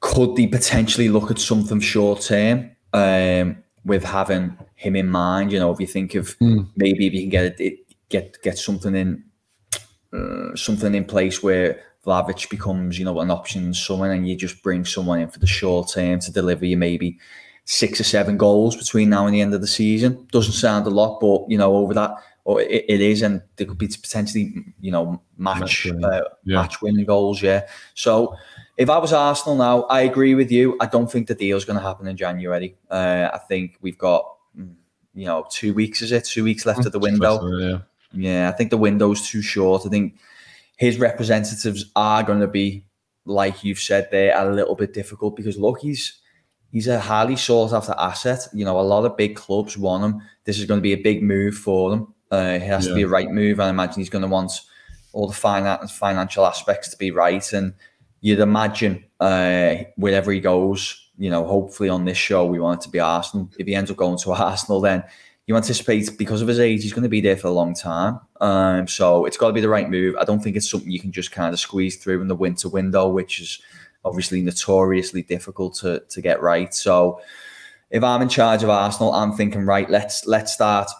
Could 0.00 0.36
they 0.36 0.46
potentially 0.46 1.08
look 1.08 1.30
at 1.30 1.38
something 1.38 1.80
short 1.80 2.20
term 2.20 2.70
um, 2.92 3.56
with 3.84 4.04
having 4.04 4.56
him 4.74 4.96
in 4.96 5.08
mind? 5.08 5.50
You 5.50 5.58
know, 5.58 5.72
if 5.72 5.80
you 5.80 5.86
think 5.86 6.14
of 6.14 6.38
mm. 6.38 6.68
maybe 6.76 7.06
if 7.06 7.14
you 7.14 7.20
can 7.20 7.30
get 7.30 7.60
it, 7.60 7.78
get 8.10 8.40
get 8.42 8.58
something 8.58 8.94
in, 8.94 9.24
uh, 10.12 10.54
something 10.54 10.94
in 10.94 11.06
place 11.06 11.42
where 11.42 11.80
Vlahovic 12.04 12.50
becomes, 12.50 12.98
you 12.98 13.04
know, 13.04 13.18
an 13.20 13.30
option 13.30 13.72
someone 13.74 14.10
and 14.10 14.28
you 14.28 14.36
just 14.36 14.62
bring 14.62 14.84
someone 14.84 15.20
in 15.20 15.28
for 15.28 15.38
the 15.38 15.46
short 15.46 15.90
term 15.90 16.18
to 16.20 16.32
deliver 16.32 16.66
you 16.66 16.76
maybe 16.76 17.18
six 17.64 17.98
or 17.98 18.04
seven 18.04 18.36
goals 18.36 18.76
between 18.76 19.08
now 19.08 19.26
and 19.26 19.34
the 19.34 19.40
end 19.40 19.54
of 19.54 19.60
the 19.60 19.66
season. 19.66 20.26
Doesn't 20.30 20.52
sound 20.52 20.86
a 20.86 20.90
lot, 20.90 21.20
but 21.20 21.44
you 21.48 21.56
know, 21.56 21.76
over 21.76 21.94
that 21.94 22.12
or 22.44 22.60
it, 22.60 22.84
it 22.88 23.00
is, 23.00 23.22
and 23.22 23.42
there 23.56 23.66
could 23.66 23.78
be 23.78 23.88
potentially, 23.88 24.52
you 24.80 24.92
know, 24.92 25.20
match 25.38 25.60
match 25.60 25.84
winning, 25.86 26.04
uh, 26.04 26.20
yeah. 26.44 26.60
match 26.60 26.82
winning 26.82 27.06
goals. 27.06 27.42
Yeah. 27.42 27.66
So 27.94 28.36
if 28.76 28.90
I 28.90 28.98
was 28.98 29.12
Arsenal 29.12 29.56
now, 29.56 29.82
I 29.84 30.02
agree 30.02 30.34
with 30.34 30.50
you. 30.52 30.76
I 30.80 30.86
don't 30.86 31.10
think 31.10 31.26
the 31.26 31.34
deal's 31.34 31.64
going 31.64 31.78
to 31.78 31.82
happen 31.82 32.06
in 32.06 32.16
January. 32.16 32.76
Uh, 32.90 33.30
I 33.32 33.38
think 33.38 33.78
we've 33.80 33.98
got, 33.98 34.26
mm, 34.58 34.74
you 35.14 35.24
know, 35.26 35.46
two 35.50 35.72
weeks. 35.72 36.02
Is 36.02 36.12
it 36.12 36.24
two 36.24 36.44
weeks 36.44 36.66
left 36.66 36.84
of 36.84 36.92
the 36.92 36.98
window? 36.98 37.46
Yeah. 37.58 37.78
Yeah. 38.12 38.48
I 38.48 38.52
think 38.52 38.70
the 38.70 38.76
window's 38.76 39.26
too 39.26 39.40
short. 39.40 39.86
I 39.86 39.88
think 39.88 40.18
his 40.84 40.98
representatives 40.98 41.90
are 41.96 42.22
going 42.22 42.40
to 42.40 42.46
be, 42.46 42.84
like 43.24 43.64
you've 43.64 43.80
said, 43.80 44.08
there 44.10 44.36
a 44.36 44.54
little 44.54 44.74
bit 44.74 44.92
difficult 44.92 45.34
because 45.34 45.56
look, 45.56 45.80
he's 45.80 46.20
he's 46.70 46.88
a 46.88 47.00
highly 47.00 47.36
sought 47.36 47.72
after 47.72 47.94
asset. 47.96 48.46
You 48.52 48.66
know, 48.66 48.78
a 48.78 48.82
lot 48.82 49.06
of 49.06 49.16
big 49.16 49.34
clubs 49.34 49.78
want 49.78 50.04
him. 50.04 50.22
This 50.44 50.58
is 50.58 50.66
going 50.66 50.78
to 50.78 50.82
be 50.82 50.92
a 50.92 51.02
big 51.02 51.22
move 51.22 51.56
for 51.56 51.90
them. 51.90 52.14
Uh, 52.30 52.58
it 52.60 52.62
has 52.62 52.84
yeah. 52.84 52.90
to 52.90 52.94
be 52.96 53.02
a 53.02 53.08
right 53.08 53.30
move. 53.30 53.60
I 53.60 53.70
imagine 53.70 54.00
he's 54.00 54.10
going 54.10 54.22
to 54.22 54.28
want 54.28 54.52
all 55.14 55.26
the 55.26 55.34
finance, 55.34 55.90
financial 55.92 56.44
aspects 56.44 56.90
to 56.90 56.98
be 56.98 57.10
right. 57.10 57.50
And 57.52 57.72
you'd 58.20 58.40
imagine 58.40 59.04
uh, 59.20 59.76
wherever 59.96 60.32
he 60.32 60.40
goes, 60.40 61.00
you 61.16 61.30
know, 61.30 61.46
hopefully 61.46 61.88
on 61.88 62.04
this 62.04 62.18
show, 62.18 62.44
we 62.44 62.58
want 62.58 62.80
it 62.80 62.84
to 62.84 62.90
be 62.90 63.00
Arsenal. 63.00 63.48
If 63.58 63.66
he 63.66 63.74
ends 63.74 63.90
up 63.90 63.96
going 63.96 64.18
to 64.18 64.32
Arsenal, 64.50 64.80
then 64.82 65.04
you 65.46 65.56
anticipate 65.56 66.16
because 66.16 66.40
of 66.40 66.48
his 66.48 66.58
age, 66.58 66.82
he's 66.82 66.92
going 66.92 67.02
to 67.02 67.08
be 67.08 67.20
there 67.20 67.36
for 67.36 67.48
a 67.48 67.52
long 67.52 67.74
time. 67.74 68.18
Um, 68.40 68.88
so 68.88 69.26
it's 69.26 69.36
got 69.36 69.48
to 69.48 69.52
be 69.52 69.60
the 69.60 69.68
right 69.68 69.90
move. 69.90 70.16
I 70.18 70.24
don't 70.24 70.40
think 70.40 70.56
it's 70.56 70.70
something 70.70 70.90
you 70.90 71.00
can 71.00 71.12
just 71.12 71.32
kind 71.32 71.52
of 71.52 71.60
squeeze 71.60 71.96
through 71.96 72.22
in 72.22 72.28
the 72.28 72.34
winter 72.34 72.68
window, 72.68 73.08
which 73.08 73.40
is 73.40 73.60
obviously 74.04 74.40
notoriously 74.40 75.22
difficult 75.22 75.74
to, 75.76 76.02
to 76.08 76.22
get 76.22 76.40
right. 76.40 76.72
So 76.72 77.20
if 77.90 78.02
I'm 78.02 78.22
in 78.22 78.28
charge 78.28 78.62
of 78.62 78.70
Arsenal, 78.70 79.12
I'm 79.12 79.32
thinking, 79.32 79.66
right, 79.66 79.88
let's 79.88 80.26
let's 80.26 80.52
start 80.52 80.90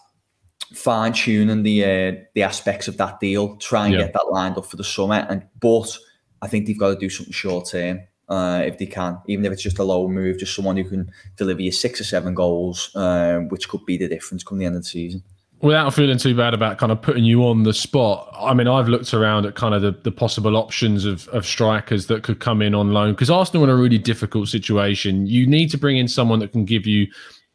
fine 0.74 1.12
tuning 1.12 1.62
the 1.62 1.84
uh, 1.84 2.22
the 2.34 2.42
aspects 2.42 2.86
of 2.86 2.98
that 2.98 3.20
deal, 3.20 3.56
try 3.56 3.86
and 3.86 3.94
yeah. 3.94 4.00
get 4.02 4.12
that 4.12 4.26
lined 4.30 4.58
up 4.58 4.66
for 4.66 4.76
the 4.76 4.84
summer. 4.84 5.26
And 5.28 5.42
but 5.58 5.96
I 6.42 6.48
think 6.48 6.66
they've 6.66 6.78
got 6.78 6.90
to 6.90 6.96
do 6.96 7.08
something 7.08 7.32
short 7.32 7.68
term 7.68 8.02
uh, 8.28 8.62
if 8.64 8.78
they 8.78 8.86
can, 8.86 9.18
even 9.26 9.44
if 9.44 9.52
it's 9.52 9.62
just 9.62 9.78
a 9.78 9.84
low 9.84 10.08
move, 10.08 10.38
just 10.38 10.54
someone 10.54 10.76
who 10.76 10.84
can 10.84 11.10
deliver 11.36 11.62
you 11.62 11.70
six 11.70 12.00
or 12.00 12.04
seven 12.04 12.34
goals, 12.34 12.90
uh, 12.94 13.40
which 13.48 13.68
could 13.68 13.84
be 13.84 13.96
the 13.96 14.08
difference 14.08 14.42
come 14.42 14.58
the 14.58 14.64
end 14.64 14.76
of 14.76 14.82
the 14.82 14.88
season. 14.88 15.22
Without 15.60 15.94
feeling 15.94 16.18
too 16.18 16.34
bad 16.34 16.52
about 16.52 16.76
kind 16.78 16.92
of 16.92 17.00
putting 17.00 17.24
you 17.24 17.46
on 17.46 17.62
the 17.62 17.72
spot, 17.72 18.28
I 18.38 18.52
mean, 18.52 18.68
I've 18.68 18.88
looked 18.88 19.14
around 19.14 19.46
at 19.46 19.54
kind 19.54 19.74
of 19.74 19.80
the, 19.80 19.92
the 19.92 20.12
possible 20.12 20.56
options 20.56 21.06
of, 21.06 21.26
of 21.28 21.46
strikers 21.46 22.06
that 22.08 22.22
could 22.22 22.38
come 22.38 22.60
in 22.60 22.74
on 22.74 22.92
loan 22.92 23.12
because 23.12 23.30
Arsenal 23.30 23.64
are 23.64 23.70
in 23.70 23.70
a 23.70 23.76
really 23.76 23.98
difficult 23.98 24.48
situation. 24.48 25.26
You 25.26 25.46
need 25.46 25.70
to 25.70 25.78
bring 25.78 25.96
in 25.96 26.08
someone 26.08 26.40
that 26.40 26.52
can 26.52 26.66
give 26.66 26.86
you 26.86 27.06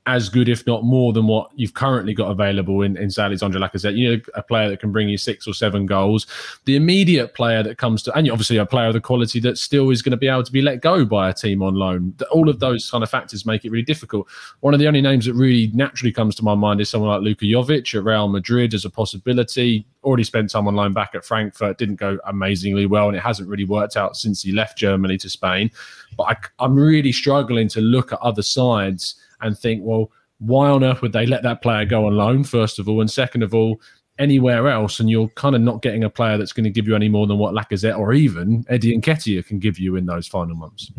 as 0.10 0.28
good, 0.28 0.50
if 0.50 0.66
not 0.66 0.84
more, 0.84 1.14
than 1.14 1.28
what 1.28 1.52
you've 1.56 1.76
currently 1.76 2.16
got 2.16 2.32
available 2.32 2.82
in, 2.82 2.98
in 2.98 3.12
Alexandre 3.16 3.60
Lacazette. 3.60 3.96
You 3.96 4.16
know, 4.16 4.22
a 4.34 4.42
player 4.42 4.68
that 4.70 4.80
can 4.80 4.92
bring 4.92 5.08
you 5.08 5.20
six 5.20 5.48
or 5.48 5.54
seven 5.54 5.86
goals. 5.86 6.26
The 6.66 6.76
immediate 6.76 7.36
player 7.36 7.62
that 7.62 7.78
comes 7.78 8.02
to, 8.04 8.14
and 8.14 8.30
obviously 8.30 8.58
a 8.58 8.66
player 8.66 8.88
of 8.88 8.94
the 8.94 9.02
quality 9.02 9.40
that 9.42 9.60
still 9.60 9.92
is 9.92 10.02
going 10.02 10.12
to 10.12 10.18
be 10.18 10.28
able 10.28 10.44
to 10.44 10.52
be 10.52 10.64
let 10.64 10.82
go 10.82 11.06
by 11.06 11.30
a 11.30 11.34
team 11.34 11.62
on 11.62 11.76
loan. 11.76 12.16
All 12.32 12.50
of 12.50 12.60
those 12.60 12.90
kind 12.90 13.04
of 13.04 13.10
factors 13.10 13.46
make 13.46 13.66
it 13.66 13.72
really 13.72 13.86
difficult. 13.86 14.28
One 14.62 14.74
of 14.74 14.80
the 14.80 14.88
only 14.88 15.02
names 15.02 15.28
that 15.28 15.36
really 15.36 15.70
naturally 15.76 16.12
comes 16.12 16.34
to 16.36 16.44
my 16.44 16.56
mind 16.56 16.82
is 16.82 16.90
someone 16.90 17.12
like 17.12 17.22
Luka 17.22 17.46
Jovic 17.46 17.94
at 17.96 18.04
Real 18.04 18.28
Madrid 18.28 18.74
as 18.74 18.86
a 18.86 18.90
possibility. 18.90 19.86
Already 20.04 20.24
spent 20.24 20.50
time 20.50 20.68
on 20.68 20.76
loan 20.76 20.94
back 20.94 21.14
at 21.14 21.24
Frankfurt, 21.24 21.78
didn't 21.78 21.98
go 21.98 22.18
amazingly 22.26 22.88
well, 22.88 23.10
and 23.10 23.16
it 23.16 23.22
hasn't 23.22 23.48
really 23.48 23.66
worked 23.66 23.96
out 23.96 24.18
since 24.18 24.42
he 24.42 24.52
left 24.52 24.76
Germany 24.76 25.18
to 25.20 25.30
Spain. 25.30 25.70
But 26.18 26.24
I, 26.24 26.64
I'm 26.66 26.76
really 26.76 27.12
struggling 27.12 27.68
to 27.70 27.82
look 27.82 28.12
at 28.12 28.20
other 28.22 28.42
sides 28.42 29.16
and 29.42 29.58
think, 29.58 29.82
well, 29.84 30.12
why 30.40 30.70
on 30.70 30.84
earth 30.84 31.02
would 31.02 31.14
they 31.14 31.26
let 31.26 31.44
that 31.44 31.62
player 31.62 31.86
go 31.86 32.08
on 32.08 32.16
loan, 32.16 32.44
first 32.44 32.80
of 32.80 32.88
all? 32.88 33.02
And 33.02 33.12
second 33.12 33.44
of 33.44 33.54
all, 33.54 33.80
anywhere 34.20 34.68
else, 34.68 35.00
and 35.00 35.10
you're 35.10 35.30
kind 35.30 35.56
of 35.56 35.62
not 35.62 35.82
getting 35.82 36.04
a 36.04 36.10
player 36.10 36.38
that's 36.38 36.52
going 36.52 36.66
to 36.66 36.70
give 36.70 36.88
you 36.88 36.96
any 36.96 37.10
more 37.10 37.26
than 37.26 37.38
what 37.38 37.54
Lacazette 37.54 37.98
or 37.98 38.14
even 38.14 38.66
Eddie 38.68 38.96
Nketiah 38.98 39.46
can 39.46 39.60
give 39.60 39.80
you 39.80 39.96
in 39.96 40.06
those 40.06 40.28
final 40.28 40.56
months. 40.56 40.92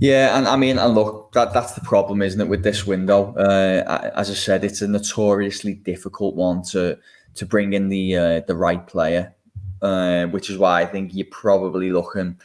Yeah, 0.00 0.36
and 0.36 0.48
I 0.48 0.56
mean, 0.56 0.78
and 0.78 0.94
look, 0.94 1.32
that 1.32 1.52
that's 1.52 1.74
the 1.74 1.82
problem, 1.82 2.22
isn't 2.22 2.40
it, 2.40 2.48
with 2.48 2.62
this 2.62 2.86
window? 2.86 3.34
Uh, 3.34 4.10
as 4.16 4.30
I 4.30 4.34
said, 4.34 4.64
it's 4.64 4.82
a 4.82 4.88
notoriously 4.88 5.74
difficult 5.74 6.34
one 6.34 6.62
to 6.70 6.98
to 7.34 7.46
bring 7.46 7.74
in 7.74 7.88
the 7.88 8.16
uh, 8.16 8.40
the 8.40 8.56
right 8.56 8.84
player, 8.86 9.34
uh, 9.82 10.26
which 10.26 10.50
is 10.50 10.58
why 10.58 10.80
I 10.80 10.86
think 10.86 11.14
you're 11.14 11.26
probably 11.30 11.92
looking 11.92 12.40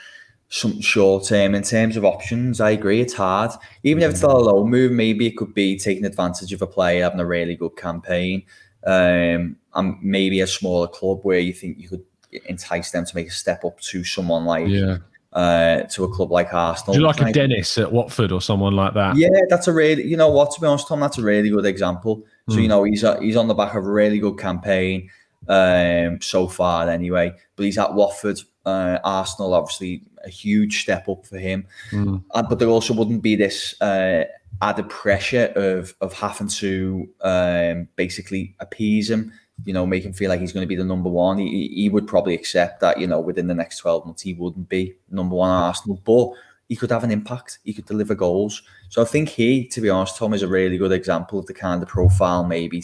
some 0.50 0.80
short 0.82 1.26
term 1.26 1.56
in 1.56 1.64
terms 1.64 1.98
of 1.98 2.06
options. 2.06 2.62
I 2.62 2.72
agree, 2.72 3.02
it's 3.02 3.14
hard. 3.14 3.52
Even 3.84 4.04
if 4.04 4.12
it's 4.12 4.24
a 4.24 4.28
low 4.28 4.66
move, 4.66 4.92
maybe 4.92 5.26
it 5.26 5.38
could 5.38 5.54
be 5.54 5.78
taking 5.78 6.06
advantage 6.06 6.54
of 6.54 6.62
a 6.62 6.68
player 6.68 7.04
having 7.04 7.20
a 7.20 7.26
really 7.26 7.56
good 7.56 7.76
campaign, 7.76 8.44
um, 8.86 9.56
and 9.74 9.98
maybe 10.02 10.42
a 10.42 10.48
smaller 10.48 10.88
club 10.88 11.22
where 11.24 11.40
you 11.40 11.54
think 11.54 11.80
you 11.80 11.90
could 11.90 12.04
entice 12.46 12.92
them 12.92 13.06
to 13.06 13.16
make 13.16 13.28
a 13.28 13.32
step 13.32 13.66
up 13.66 13.80
to 13.80 14.04
someone 14.04 14.46
like 14.46 14.68
yeah. 14.68 14.98
Uh, 15.32 15.82
to 15.86 16.04
a 16.04 16.08
club 16.08 16.32
like 16.32 16.54
Arsenal. 16.54 16.94
Do 16.94 17.00
you 17.00 17.08
like 17.08 17.20
a 17.20 17.32
Dennis 17.32 17.80
at 17.80 17.92
Watford 17.92 18.32
or 18.32 18.40
someone 18.40 18.76
like 18.76 18.94
that? 18.94 19.18
Yeah, 19.18 19.30
that's 19.50 19.68
a 19.68 19.74
really, 19.74 20.04
you 20.04 20.16
know 20.16 20.30
what, 20.30 20.52
to 20.52 20.62
be 20.62 20.68
honest, 20.68 20.88
Tom, 20.88 21.00
that's 21.00 21.18
a 21.18 21.24
really 21.24 21.50
good 21.50 21.66
example. 21.66 22.24
So, 22.50 22.60
you 22.60 22.68
know, 22.68 22.84
he's, 22.84 23.04
a, 23.04 23.20
he's 23.20 23.36
on 23.36 23.48
the 23.48 23.56
back 23.56 23.74
of 23.74 23.84
a 23.84 23.92
really 23.92 24.20
good 24.20 24.38
campaign 24.38 25.10
um, 25.48 26.22
so 26.22 26.48
far 26.48 26.88
anyway, 26.88 27.34
but 27.56 27.64
he's 27.64 27.80
at 27.80 27.96
Watford. 27.96 28.42
Uh, 28.66 28.98
Arsenal, 29.04 29.54
obviously, 29.54 30.04
a 30.24 30.30
huge 30.30 30.82
step 30.82 31.10
up 31.10 31.26
for 31.26 31.38
him. 31.38 31.66
Mm. 31.92 32.24
Uh, 32.32 32.44
but 32.44 32.60
there 32.60 32.70
also 32.70 32.94
wouldn't 32.94 33.22
be 33.22 33.36
this 33.36 33.80
uh, 33.82 34.24
added 34.62 34.88
pressure 34.90 35.52
of 35.56 35.94
of 36.00 36.14
having 36.14 36.48
to 36.48 37.10
um, 37.22 37.88
basically 37.96 38.56
appease 38.60 39.10
him. 39.10 39.34
You 39.66 39.74
know, 39.74 39.86
make 39.86 40.04
him 40.04 40.14
feel 40.14 40.30
like 40.30 40.40
he's 40.40 40.54
going 40.54 40.64
to 40.64 40.76
be 40.76 40.76
the 40.76 40.84
number 40.84 41.10
one. 41.10 41.38
He, 41.38 41.68
he 41.76 41.90
would 41.90 42.08
probably 42.08 42.34
accept 42.34 42.80
that. 42.80 43.00
You 43.00 43.08
know, 43.08 43.20
within 43.20 43.48
the 43.48 43.54
next 43.54 43.80
twelve 43.80 44.06
months, 44.06 44.22
he 44.22 44.34
wouldn't 44.34 44.70
be 44.70 44.96
number 45.10 45.36
one 45.36 45.50
at 45.50 45.68
Arsenal, 45.68 46.02
but 46.06 46.32
he 46.70 46.76
could 46.76 46.92
have 46.92 47.04
an 47.04 47.12
impact. 47.12 47.60
He 47.64 47.74
could 47.74 47.86
deliver 47.86 48.16
goals. 48.16 48.64
So 48.90 49.02
I 49.02 49.06
think 49.06 49.30
he, 49.30 49.68
to 49.68 49.82
be 49.82 49.90
honest, 49.90 50.18
Tom 50.18 50.34
is 50.34 50.42
a 50.42 50.48
really 50.48 50.78
good 50.78 50.92
example 50.92 51.38
of 51.38 51.46
the 51.46 51.54
kind 51.54 51.84
of 51.84 51.90
profile 51.90 52.44
maybe 52.46 52.82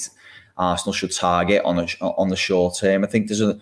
Arsenal 0.58 0.94
should 0.94 1.14
target 1.14 1.64
on 1.64 1.80
a, 1.80 1.88
on 2.02 2.28
the 2.28 2.36
short 2.36 2.78
term. 2.78 3.04
I 3.04 3.08
think 3.08 3.28
there's 3.28 3.42
a 3.42 3.58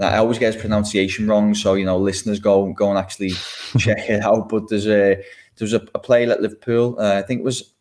I 0.00 0.16
always 0.16 0.38
get 0.38 0.54
his 0.54 0.60
pronunciation 0.60 1.28
wrong, 1.28 1.54
so 1.54 1.74
you 1.74 1.84
know, 1.84 1.98
listeners 1.98 2.40
go 2.40 2.72
go 2.72 2.90
and 2.90 2.98
actually 2.98 3.30
check 3.78 4.08
it 4.08 4.22
out. 4.22 4.48
But 4.48 4.68
there's 4.68 4.86
a 4.86 5.22
there's 5.56 5.74
a, 5.74 5.82
a 5.94 5.98
player 5.98 6.30
at 6.30 6.40
Liverpool. 6.40 6.96
Uh, 6.98 7.14
I 7.14 7.22
think 7.22 7.40
it 7.40 7.44
was 7.44 7.74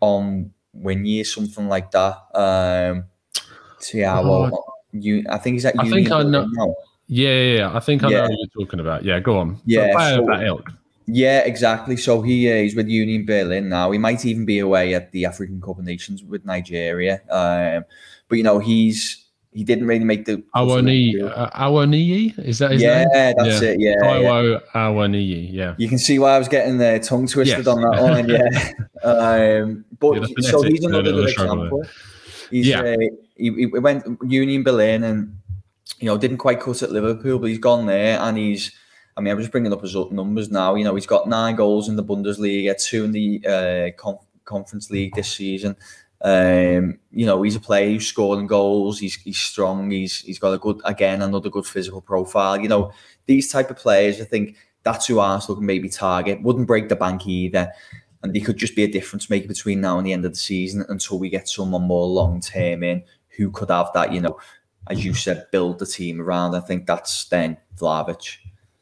on 0.00 0.52
year 0.82 1.24
something 1.24 1.68
like 1.68 1.90
that. 1.90 2.16
Um, 2.34 3.04
Thiago, 3.80 4.50
oh, 4.52 4.64
you, 4.92 5.24
I 5.28 5.38
think 5.38 5.54
he's 5.54 5.64
at. 5.64 5.78
I 5.78 5.84
Union 5.84 6.04
think 6.04 6.12
I 6.12 6.22
know. 6.22 6.46
Now. 6.46 6.74
Yeah, 7.08 7.28
yeah, 7.28 7.58
yeah, 7.58 7.76
I 7.76 7.80
think 7.80 8.02
I 8.02 8.10
yeah. 8.10 8.16
know 8.16 8.22
what 8.22 8.38
you're 8.38 8.64
talking 8.64 8.80
about. 8.80 9.04
Yeah, 9.04 9.20
go 9.20 9.38
on. 9.38 9.60
Yeah, 9.64 10.16
so, 10.16 10.26
that 10.26 10.42
ilk. 10.42 10.70
Yeah, 11.06 11.40
exactly. 11.40 11.96
So 11.96 12.20
he 12.22 12.50
uh, 12.50 12.56
he's 12.56 12.74
with 12.74 12.88
Union 12.88 13.24
Berlin 13.24 13.68
now. 13.68 13.92
He 13.92 13.98
might 13.98 14.24
even 14.24 14.44
be 14.44 14.58
away 14.58 14.94
at 14.94 15.12
the 15.12 15.24
African 15.24 15.60
Cup 15.60 15.78
of 15.78 15.84
Nations 15.84 16.24
with 16.24 16.44
Nigeria. 16.44 17.20
Um, 17.30 17.84
but 18.28 18.38
you 18.38 18.42
know, 18.42 18.58
he's 18.58 19.25
he 19.56 19.64
didn't 19.64 19.86
really 19.86 20.04
make 20.04 20.26
the 20.26 20.42
Awani 20.54 21.22
uh, 21.22 22.42
is 22.42 22.58
that 22.58 22.72
his 22.72 22.82
yeah, 22.82 23.04
name? 23.04 23.34
That's 23.38 23.62
yeah, 23.62 23.68
it. 23.70 23.80
Yeah, 23.80 23.94
Taiwo 24.02 24.60
yeah. 24.60 24.80
Awoniyi. 24.80 25.48
Yeah, 25.50 25.74
you 25.78 25.88
can 25.88 25.96
see 25.96 26.18
why 26.18 26.34
I 26.34 26.38
was 26.38 26.46
getting 26.46 26.76
the 26.76 27.00
tongue 27.00 27.26
twisted 27.26 27.64
yes. 27.64 27.66
on 27.66 27.80
that 27.80 28.02
one. 28.02 28.28
Yeah, 28.36 29.62
um, 29.62 29.84
but 29.98 30.28
yeah, 30.28 30.50
so 30.50 30.62
he's 30.62 30.84
another 30.84 31.10
good 31.10 31.30
example. 31.30 31.84
He's, 32.50 32.68
yeah, 32.68 32.80
uh, 32.80 32.96
he, 33.36 33.50
he 33.50 33.66
went 33.66 34.04
Union 34.22 34.62
Berlin 34.62 35.04
and 35.04 35.38
you 36.00 36.06
know 36.06 36.18
didn't 36.18 36.36
quite 36.36 36.60
cut 36.60 36.82
at 36.82 36.92
Liverpool, 36.92 37.38
but 37.38 37.46
he's 37.46 37.58
gone 37.58 37.86
there 37.86 38.20
and 38.20 38.36
he's. 38.36 38.72
I 39.16 39.22
mean, 39.22 39.32
I'm 39.32 39.38
just 39.38 39.52
bringing 39.52 39.72
up 39.72 39.80
his 39.80 39.96
numbers 40.10 40.50
now. 40.50 40.74
You 40.74 40.84
know, 40.84 40.94
he's 40.94 41.06
got 41.06 41.26
nine 41.26 41.56
goals 41.56 41.88
in 41.88 41.96
the 41.96 42.04
Bundesliga, 42.04 42.78
two 42.78 43.04
in 43.04 43.12
the 43.12 43.40
uh, 43.96 44.20
Conference 44.44 44.90
League 44.90 45.14
this 45.14 45.32
season. 45.32 45.76
Um, 46.26 46.98
you 47.12 47.24
know, 47.24 47.40
he's 47.42 47.54
a 47.54 47.60
player 47.60 47.88
who's 47.88 48.08
scoring 48.08 48.48
goals. 48.48 48.98
He's 48.98 49.14
he's 49.14 49.38
strong. 49.38 49.88
He's 49.92 50.22
he's 50.22 50.40
got 50.40 50.54
a 50.54 50.58
good 50.58 50.80
again 50.84 51.22
another 51.22 51.48
good 51.48 51.66
physical 51.66 52.00
profile. 52.00 52.60
You 52.60 52.68
know, 52.68 52.90
these 53.26 53.48
type 53.48 53.70
of 53.70 53.76
players. 53.76 54.20
I 54.20 54.24
think 54.24 54.56
that's 54.82 55.06
who 55.06 55.20
Arsenal 55.20 55.54
can 55.54 55.66
maybe 55.66 55.88
target. 55.88 56.42
Wouldn't 56.42 56.66
break 56.66 56.88
the 56.88 56.96
bank 56.96 57.28
either, 57.28 57.70
and 58.24 58.34
they 58.34 58.40
could 58.40 58.56
just 58.56 58.74
be 58.74 58.82
a 58.82 58.90
difference 58.90 59.30
maker 59.30 59.46
between 59.46 59.80
now 59.80 59.98
and 59.98 60.06
the 60.06 60.12
end 60.12 60.24
of 60.24 60.32
the 60.32 60.38
season 60.38 60.84
until 60.88 61.20
we 61.20 61.28
get 61.28 61.48
someone 61.48 61.82
more 61.82 62.08
long 62.08 62.40
term 62.40 62.82
in 62.82 63.04
who 63.36 63.52
could 63.52 63.70
have 63.70 63.92
that. 63.94 64.12
You 64.12 64.22
know, 64.22 64.36
as 64.88 65.04
you 65.04 65.14
said, 65.14 65.46
build 65.52 65.78
the 65.78 65.86
team 65.86 66.20
around. 66.20 66.56
I 66.56 66.60
think 66.60 66.86
that's 66.86 67.26
then 67.26 67.56
Vlahovic. 67.76 68.38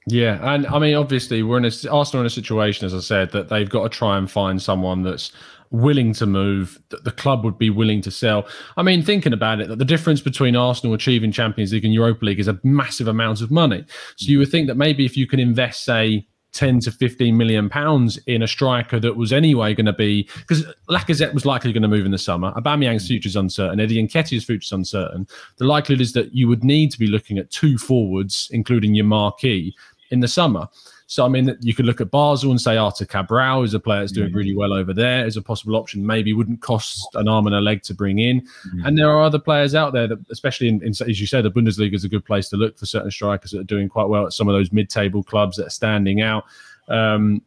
Yeah, 0.06 0.38
and 0.54 0.66
I 0.66 0.78
mean, 0.78 0.94
obviously, 0.94 1.42
we're 1.42 1.58
in 1.58 1.66
a 1.66 1.90
Arsenal 1.90 2.20
in 2.20 2.26
a 2.26 2.30
situation, 2.30 2.86
as 2.86 2.94
I 2.94 3.00
said, 3.00 3.32
that 3.32 3.50
they've 3.50 3.68
got 3.68 3.82
to 3.82 3.88
try 3.90 4.16
and 4.16 4.30
find 4.30 4.62
someone 4.62 5.02
that's 5.02 5.30
willing 5.74 6.12
to 6.14 6.26
move, 6.26 6.80
that 6.90 7.04
the 7.04 7.10
club 7.10 7.44
would 7.44 7.58
be 7.58 7.70
willing 7.70 8.00
to 8.02 8.10
sell. 8.10 8.46
I 8.76 8.82
mean, 8.82 9.02
thinking 9.02 9.32
about 9.32 9.60
it, 9.60 9.68
that 9.68 9.78
the 9.78 9.84
difference 9.84 10.20
between 10.20 10.56
Arsenal 10.56 10.94
achieving 10.94 11.32
Champions 11.32 11.72
League 11.72 11.84
and 11.84 11.92
Europa 11.92 12.24
League 12.24 12.40
is 12.40 12.48
a 12.48 12.58
massive 12.62 13.08
amount 13.08 13.40
of 13.40 13.50
money. 13.50 13.84
So 14.16 14.30
you 14.30 14.38
would 14.38 14.50
think 14.50 14.68
that 14.68 14.76
maybe 14.76 15.04
if 15.04 15.16
you 15.16 15.26
can 15.26 15.40
invest, 15.40 15.84
say, 15.84 16.26
10 16.54 16.78
to 16.80 16.92
15 16.92 17.36
million 17.36 17.68
pounds 17.68 18.16
in 18.26 18.40
a 18.40 18.46
striker 18.46 19.00
that 19.00 19.16
was 19.16 19.32
anyway 19.32 19.74
going 19.74 19.86
to 19.86 19.92
be 19.92 20.28
because 20.38 20.64
Lacazette 20.88 21.34
was 21.34 21.44
likely 21.44 21.72
going 21.72 21.82
to 21.82 21.88
move 21.88 22.06
in 22.06 22.12
the 22.12 22.18
summer. 22.18 22.52
Aubameyang's 22.52 23.08
future 23.08 23.26
is 23.26 23.34
uncertain. 23.34 23.80
Eddie 23.80 24.00
Nketiah's 24.00 24.44
future 24.44 24.64
is 24.64 24.72
uncertain. 24.72 25.26
The 25.56 25.64
likelihood 25.64 26.00
is 26.00 26.12
that 26.12 26.32
you 26.32 26.46
would 26.46 26.62
need 26.62 26.92
to 26.92 26.98
be 26.98 27.08
looking 27.08 27.38
at 27.38 27.50
two 27.50 27.76
forwards, 27.76 28.48
including 28.52 28.94
your 28.94 29.04
marquee, 29.04 29.74
in 30.14 30.20
the 30.20 30.28
summer. 30.28 30.66
So 31.06 31.26
I 31.26 31.28
mean, 31.28 31.54
you 31.60 31.74
could 31.74 31.84
look 31.84 32.00
at 32.00 32.10
Basel 32.10 32.50
and 32.50 32.58
say 32.58 32.78
Arthur 32.78 33.04
Cabral 33.04 33.62
is 33.62 33.74
a 33.74 33.78
player 33.80 34.00
that's 34.00 34.12
doing 34.12 34.32
really 34.32 34.56
well 34.56 34.72
over 34.72 34.94
there 34.94 35.26
as 35.26 35.36
a 35.36 35.42
possible 35.42 35.76
option. 35.76 36.06
Maybe 36.06 36.32
wouldn't 36.32 36.62
cost 36.62 37.06
an 37.14 37.28
arm 37.28 37.46
and 37.46 37.54
a 37.54 37.60
leg 37.60 37.82
to 37.82 37.94
bring 37.94 38.20
in. 38.20 38.40
Mm-hmm. 38.40 38.86
And 38.86 38.96
there 38.96 39.10
are 39.10 39.22
other 39.22 39.38
players 39.38 39.74
out 39.74 39.92
there 39.92 40.08
that, 40.08 40.18
especially 40.30 40.68
in, 40.68 40.82
in, 40.82 40.88
as 40.88 41.20
you 41.20 41.26
said, 41.26 41.44
the 41.44 41.50
Bundesliga 41.50 41.94
is 41.94 42.04
a 42.04 42.08
good 42.08 42.24
place 42.24 42.48
to 42.48 42.56
look 42.56 42.78
for 42.78 42.86
certain 42.86 43.10
strikers 43.10 43.50
that 43.50 43.60
are 43.60 43.64
doing 43.64 43.90
quite 43.90 44.08
well 44.08 44.24
at 44.24 44.32
some 44.32 44.48
of 44.48 44.54
those 44.54 44.72
mid-table 44.72 45.22
clubs 45.22 45.58
that 45.58 45.66
are 45.66 45.70
standing 45.70 46.22
out. 46.22 46.44
Um, 46.88 47.42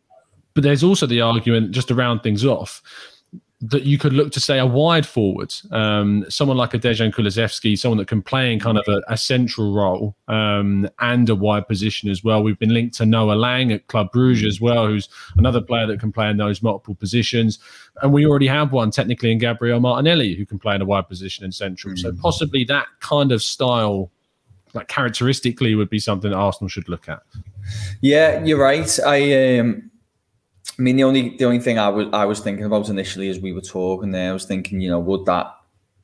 but 0.53 0.63
there's 0.63 0.83
also 0.83 1.07
the 1.07 1.21
argument 1.21 1.71
just 1.71 1.87
to 1.87 1.95
round 1.95 2.21
things 2.21 2.45
off 2.45 2.83
that 3.59 3.83
you 3.83 3.97
could 3.97 4.13
look 4.13 4.31
to 4.31 4.39
say 4.39 4.59
a 4.59 4.65
wide 4.65 5.05
forward, 5.05 5.51
um, 5.71 6.23
someone 6.29 6.57
like 6.57 6.75
a 6.75 6.79
Dejan 6.79 7.11
Kulusevski, 7.11 7.77
someone 7.77 7.97
that 7.97 8.07
can 8.07 8.21
play 8.21 8.53
in 8.53 8.59
kind 8.59 8.77
of 8.77 8.87
a, 8.87 9.01
a 9.07 9.17
central 9.17 9.73
role 9.73 10.15
um, 10.27 10.87
and 10.99 11.27
a 11.27 11.35
wide 11.35 11.67
position 11.67 12.07
as 12.07 12.23
well. 12.23 12.43
We've 12.43 12.59
been 12.59 12.73
linked 12.73 12.95
to 12.97 13.05
Noah 13.07 13.33
Lang 13.33 13.71
at 13.71 13.87
Club 13.87 14.11
Bruges 14.11 14.45
as 14.45 14.61
well, 14.61 14.85
who's 14.85 15.09
another 15.37 15.59
player 15.59 15.87
that 15.87 15.99
can 15.99 16.11
play 16.11 16.29
in 16.29 16.37
those 16.37 16.61
multiple 16.61 16.93
positions. 16.93 17.57
And 18.03 18.13
we 18.13 18.27
already 18.27 18.45
have 18.45 18.71
one 18.71 18.91
technically 18.91 19.31
in 19.31 19.39
Gabriel 19.39 19.79
Martinelli 19.79 20.35
who 20.35 20.45
can 20.45 20.59
play 20.59 20.75
in 20.75 20.81
a 20.81 20.85
wide 20.85 21.07
position 21.07 21.43
in 21.43 21.51
central. 21.51 21.95
Mm. 21.95 21.99
So 21.99 22.13
possibly 22.13 22.63
that 22.65 22.85
kind 22.99 23.31
of 23.31 23.41
style, 23.41 24.11
like 24.75 24.87
characteristically, 24.87 25.73
would 25.73 25.89
be 25.89 25.99
something 25.99 26.29
that 26.29 26.37
Arsenal 26.37 26.69
should 26.69 26.89
look 26.89 27.09
at. 27.09 27.23
Yeah, 28.01 28.43
you're 28.43 28.61
right. 28.61 28.99
I 29.03 29.57
um 29.57 29.89
I 30.77 30.81
mean, 30.81 30.95
the 30.95 31.03
only 31.03 31.35
the 31.37 31.45
only 31.45 31.59
thing 31.59 31.79
I 31.79 31.89
was 31.89 32.07
I 32.13 32.25
was 32.25 32.39
thinking 32.39 32.65
about 32.65 32.89
initially 32.89 33.29
as 33.29 33.39
we 33.39 33.51
were 33.51 33.61
talking 33.61 34.11
there, 34.11 34.29
I 34.29 34.33
was 34.33 34.45
thinking, 34.45 34.79
you 34.79 34.89
know, 34.89 34.99
would 34.99 35.25
that 35.25 35.53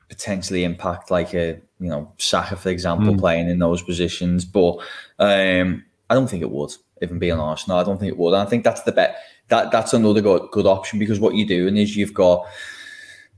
potentially 0.10 0.64
impact 0.64 1.12
like 1.12 1.34
a 1.34 1.60
you 1.80 1.90
know 1.90 2.12
Saka, 2.18 2.56
for 2.56 2.70
example, 2.70 3.14
mm. 3.14 3.20
playing 3.20 3.50
in 3.50 3.60
those 3.60 3.84
positions? 3.84 4.46
But 4.46 4.78
um, 5.20 5.84
I 6.10 6.16
don't 6.16 6.28
think 6.28 6.42
it 6.42 6.50
would. 6.52 6.72
Even 7.02 7.20
being 7.20 7.34
honest, 7.34 7.64
Arsenal, 7.64 7.80
I 7.80 7.84
don't 7.84 8.00
think 8.00 8.12
it 8.12 8.18
would. 8.18 8.34
And 8.34 8.42
I 8.42 8.46
think 8.46 8.64
that's 8.64 8.82
the 8.82 8.92
bet. 8.92 9.18
That 9.50 9.72
that's 9.72 9.94
another 9.94 10.22
good 10.22 10.50
good 10.52 10.66
option 10.66 10.98
because 10.98 11.20
what 11.20 11.36
you're 11.36 11.48
doing 11.48 11.78
is 11.78 11.96
you've 11.96 12.14
got 12.14 12.48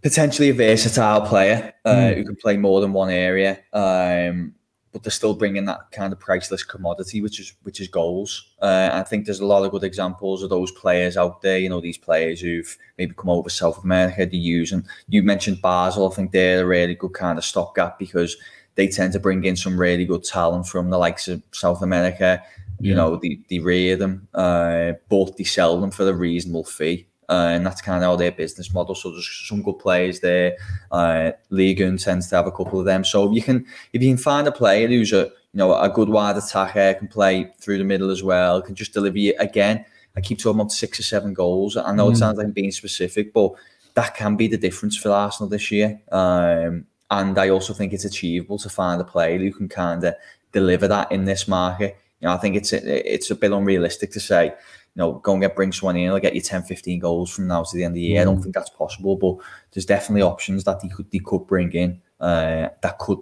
potentially 0.02 0.50
a 0.50 0.54
versatile 0.54 1.22
player 1.22 1.74
uh, 1.84 1.96
mm. 1.96 2.16
who 2.16 2.24
can 2.24 2.36
play 2.38 2.56
more 2.56 2.80
than 2.80 2.94
one 2.94 3.10
area. 3.10 3.60
Um, 3.74 4.54
but 4.96 5.04
they're 5.04 5.12
still 5.12 5.34
bringing 5.34 5.66
that 5.66 5.92
kind 5.92 6.14
of 6.14 6.20
priceless 6.22 6.64
commodity, 6.64 7.20
which 7.20 7.38
is 7.42 7.52
which 7.64 7.82
is 7.82 7.90
goals. 7.90 8.54
Uh, 8.62 8.90
I 8.94 9.04
think 9.04 9.26
there's 9.26 9.42
a 9.42 9.46
lot 9.46 9.66
of 9.66 9.72
good 9.72 9.84
examples 9.84 10.42
of 10.42 10.50
those 10.50 10.72
players 10.72 11.18
out 11.18 11.42
there. 11.42 11.60
You 11.60 11.68
know, 11.68 11.82
these 11.82 11.98
players 11.98 12.40
who've 12.40 12.78
maybe 12.98 13.14
come 13.14 13.30
over 13.30 13.50
South 13.50 13.84
America 13.84 14.26
to 14.26 14.38
use, 14.38 14.72
and 14.72 14.86
you 15.10 15.22
mentioned 15.22 15.62
Basel. 15.62 16.10
I 16.10 16.16
think 16.16 16.32
they're 16.32 16.64
a 16.64 16.66
really 16.66 16.96
good 16.96 17.12
kind 17.12 17.38
of 17.38 17.44
stopgap 17.44 18.00
because 18.00 18.38
they 18.76 18.88
tend 18.88 19.12
to 19.12 19.20
bring 19.20 19.44
in 19.44 19.58
some 19.58 19.78
really 19.78 20.06
good 20.06 20.24
talent 20.24 20.66
from 20.66 20.92
the 20.92 20.98
likes 20.98 21.28
of 21.28 21.44
South 21.52 21.82
America. 21.82 22.42
You 22.80 22.92
yeah. 22.92 22.96
know, 22.96 23.18
they, 23.18 23.40
they 23.50 23.60
rear 23.60 23.98
them, 23.98 24.30
uh, 24.34 24.94
but 25.10 25.36
they 25.36 25.44
sell 25.44 25.82
them 25.82 25.92
for 25.92 26.08
a 26.08 26.14
reasonable 26.14 26.64
fee. 26.64 27.06
Uh, 27.30 27.50
and 27.54 27.66
that's 27.66 27.82
kind 27.82 27.98
of 27.98 28.04
how 28.04 28.16
their 28.16 28.32
business 28.32 28.74
model. 28.74 28.96
So 28.96 29.12
there's 29.12 29.46
some 29.48 29.62
good 29.62 29.80
players 29.80 30.20
there. 30.20 30.58
Uh, 30.92 31.32
Ligon 31.52 32.02
tends 32.02 32.28
to 32.30 32.36
have 32.36 32.48
a 32.48 32.52
couple 32.52 32.80
of 32.80 32.86
them. 32.86 33.04
So 33.04 33.32
you 33.32 33.42
can, 33.42 33.66
if 33.94 34.02
you 34.02 34.10
can 34.10 34.18
find 34.18 34.48
a 34.48 34.52
player 34.52 34.88
who's 34.88 35.14
a, 35.14 35.26
you 35.26 35.60
know, 35.60 35.74
a 35.74 35.90
good 35.90 36.10
wide 36.10 36.38
attacker, 36.38 36.94
can 36.96 37.08
play 37.08 37.52
through 37.60 37.78
the 37.78 37.84
middle 37.84 38.10
as 38.10 38.24
well, 38.24 38.62
can 38.62 38.76
just 38.76 38.94
deliver 38.94 39.18
you 39.18 39.34
again. 39.40 39.86
I 40.18 40.22
keep 40.22 40.40
talking 40.40 40.60
about 40.60 40.72
six 40.72 41.00
or 41.00 41.04
seven 41.04 41.34
goals. 41.34 41.76
I 41.78 41.94
know 41.94 42.10
mm. 42.10 42.14
it 42.14 42.18
sounds 42.18 42.38
like 42.38 42.46
I'm 42.46 42.52
being 42.52 42.72
specific, 42.72 43.34
but 43.34 43.54
that 43.96 44.16
can 44.16 44.36
be 44.36 44.48
the 44.48 44.58
difference 44.58 44.96
for 44.98 45.10
Arsenal 45.10 45.50
this 45.50 45.72
year. 45.72 46.00
Um, 46.12 46.86
and 47.12 47.38
I 47.38 47.50
also 47.50 47.74
think 47.74 47.94
it's 47.94 48.06
achievable 48.06 48.58
to 48.60 48.70
find 48.70 49.00
a 49.00 49.06
player 49.06 49.38
who 49.38 49.52
can 49.52 49.70
kind 49.70 50.04
of 50.04 50.16
deliver 50.52 50.88
that 50.88 51.12
in 51.12 51.26
this 51.26 51.48
market. 51.48 51.98
You 52.20 52.28
know, 52.28 52.34
I 52.34 52.38
think 52.38 52.56
it's 52.56 52.74
a, 52.74 53.14
it's 53.14 53.30
a 53.30 53.36
bit 53.36 53.52
unrealistic 53.52 54.12
to 54.12 54.20
say 54.20 54.54
you 54.96 55.02
know, 55.02 55.14
go 55.14 55.34
and 55.34 55.42
get 55.42 55.56
bring 55.56 55.74
someone 55.74 55.98
in, 55.98 56.10
I'll 56.10 56.20
get 56.20 56.36
you 56.36 56.42
10, 56.42 56.64
15 56.64 57.00
goals 57.00 57.30
from 57.30 57.48
now 57.48 57.64
to 57.64 57.78
the 57.78 57.84
end 57.84 57.92
of 57.92 57.96
the 57.96 58.02
year. 58.02 58.20
Mm. 58.20 58.22
I 58.22 58.24
don't 58.26 58.38
mm. 58.38 58.44
think 58.44 58.56
that's 58.56 58.70
possible, 58.70 59.18
but 59.18 59.46
there's 59.74 59.86
definitely 59.86 60.22
options 60.22 60.64
that 60.64 60.80
he 60.82 60.90
could 60.90 61.08
he 61.12 61.20
could 61.20 61.46
bring 61.46 61.72
in 61.74 62.02
uh, 62.22 62.70
that 62.82 62.98
could, 63.00 63.20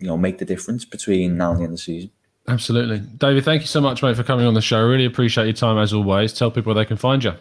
you 0.00 0.06
know, 0.06 0.18
make 0.18 0.38
the 0.38 0.44
difference 0.44 0.84
between 0.84 1.38
now 1.38 1.52
and 1.52 1.60
the 1.60 1.64
end 1.64 1.72
of 1.72 1.78
the 1.78 1.82
season. 1.82 2.10
Absolutely. 2.46 2.98
David, 2.98 3.44
thank 3.44 3.60
you 3.60 3.66
so 3.66 3.80
much, 3.80 4.02
mate, 4.02 4.16
for 4.16 4.22
coming 4.22 4.46
on 4.46 4.54
the 4.54 4.62
show. 4.62 4.82
Really 4.86 5.04
appreciate 5.04 5.44
your 5.44 5.52
time 5.52 5.76
as 5.76 5.92
always. 5.92 6.32
Tell 6.32 6.50
people 6.50 6.74
where 6.74 6.82
they 6.82 6.88
can 6.88 6.96
find 6.96 7.22
you. 7.22 7.34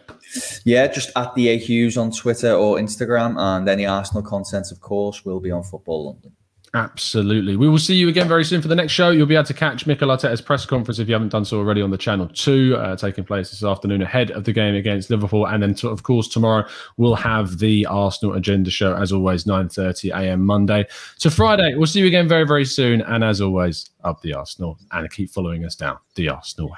Yeah, 0.66 0.88
just 0.88 1.12
at 1.16 1.34
the 1.36 1.48
A 1.48 1.58
Hughes 1.58 1.98
on 1.98 2.12
Twitter 2.12 2.54
or 2.54 2.76
Instagram, 2.76 3.40
and 3.40 3.68
any 3.70 3.86
Arsenal 3.86 4.22
content, 4.22 4.70
of 4.72 4.82
course, 4.82 5.24
will 5.24 5.40
be 5.40 5.52
on 5.52 5.64
Football 5.64 6.08
London. 6.08 6.34
Absolutely. 6.74 7.56
We 7.56 7.70
will 7.70 7.80
see 7.80 7.96
you 7.96 8.10
again 8.10 8.28
very 8.28 8.44
soon 8.44 8.62
for 8.62 8.68
the 8.68 8.76
next 8.76 8.92
show. 8.92 9.10
You'll 9.10 9.26
be 9.26 9.36
able 9.36 9.46
to 9.46 9.54
catch 9.54 9.88
Mikel 9.88 10.10
Arteta's 10.10 10.42
press 10.42 10.66
conference 10.66 11.00
if 11.00 11.08
you 11.08 11.14
haven't 11.14 11.30
done 11.30 11.46
so 11.46 11.58
already 11.58 11.82
on 11.82 11.92
the 11.92 11.98
channel 11.98 12.28
two, 12.28 12.76
uh, 12.78 12.96
taking 12.96 13.24
place 13.24 13.50
this 13.50 13.64
afternoon 13.64 14.02
ahead 14.02 14.32
of 14.32 14.44
the 14.44 14.52
game 14.52 14.76
against 14.76 15.10
Liverpool. 15.10 15.46
And 15.48 15.64
then, 15.64 15.76
of 15.90 16.04
course, 16.04 16.28
tomorrow 16.28 16.68
we'll 16.98 17.16
have 17.16 17.60
the 17.60 17.86
Arsenal 17.86 18.36
agenda 18.36 18.70
show 18.70 18.96
as 18.96 19.12
always, 19.12 19.46
9:30 19.46 20.12
a.m. 20.12 20.46
Monday 20.46 20.86
to 21.20 21.32
Friday. 21.32 21.76
We'll 21.76 21.88
see 21.88 22.02
you 22.02 22.08
again 22.08 22.28
very, 22.28 22.46
very 22.46 22.66
soon. 22.66 23.02
And 23.02 23.24
as 23.24 23.40
always, 23.42 23.90
up 24.04 24.22
the 24.22 24.34
Arsenal 24.34 24.78
and 24.92 25.10
keep 25.12 25.30
following 25.30 25.66
us 25.66 25.76
down 25.76 25.98
the 26.16 26.30
Arsenal. 26.30 26.76